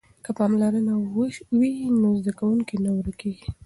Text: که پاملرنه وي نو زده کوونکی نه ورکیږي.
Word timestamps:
که 0.25 0.31
پاملرنه 0.37 0.93
وي 1.59 1.73
نو 2.01 2.09
زده 2.21 2.31
کوونکی 2.39 2.75
نه 2.83 2.91
ورکیږي. 2.97 3.47